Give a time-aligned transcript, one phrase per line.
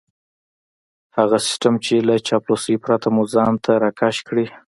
[1.17, 4.45] هغه سيستم چې له چاپلوسۍ پرته مو ځان ته راکش کړي.